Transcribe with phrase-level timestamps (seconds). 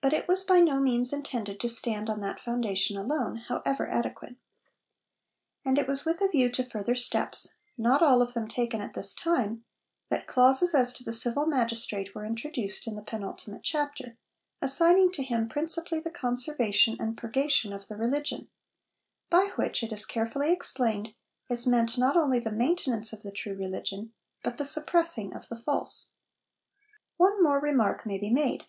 [0.00, 4.36] But it was by no means intended to stand on that foundation alone, however adequate.
[5.66, 8.94] And it was with a view to further steps not all of them taken at
[8.94, 9.66] this time
[10.08, 14.16] that clauses as to the civil magistrate were introduced in the penultimate chapter,
[14.62, 18.48] assigning to him 'principally' the conservation and purgation of the religion
[19.28, 21.12] by which, it is carefully explained,
[21.50, 25.58] is meant not only the 'maintenance' of the true religion, but the 'suppressing' of the
[25.60, 26.14] false.
[27.18, 28.64] One more remark may be made.